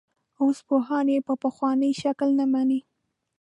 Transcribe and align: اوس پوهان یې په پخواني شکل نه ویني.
اوس 0.41 0.57
پوهان 0.67 1.05
یې 1.13 1.19
په 1.27 1.33
پخواني 1.43 1.91
شکل 2.01 2.29
نه 2.39 2.45
ویني. 2.51 2.79